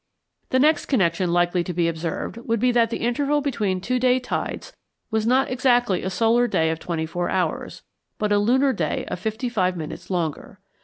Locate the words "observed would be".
1.87-2.71